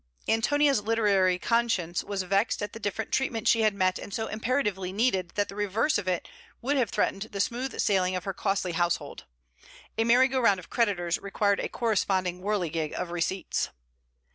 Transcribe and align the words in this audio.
ANTONIA's 0.27 0.81
literary 0.81 1.37
conscience 1.37 2.03
was 2.03 2.23
vexed 2.23 2.63
at 2.63 2.73
the 2.73 2.79
different 2.79 3.11
treatment 3.11 3.47
she 3.47 3.61
had 3.61 3.75
met 3.75 3.99
and 3.99 4.11
so 4.11 4.25
imperatively 4.25 4.91
needed 4.91 5.29
that 5.35 5.47
the 5.47 5.53
reverse 5.55 5.99
of 5.99 6.07
it 6.07 6.27
would 6.59 6.75
have 6.75 6.89
threatened 6.89 7.21
the 7.31 7.39
smooth 7.39 7.79
sailing 7.79 8.15
of 8.15 8.23
her 8.23 8.33
costly 8.33 8.71
household. 8.71 9.25
A 9.99 10.03
merry 10.03 10.27
go 10.27 10.39
round 10.39 10.59
of 10.59 10.71
creditors 10.71 11.19
required 11.19 11.59
a 11.59 11.69
corresponding 11.69 12.39
whirligig 12.39 12.93
of 12.93 13.11
receipts. 13.11 13.69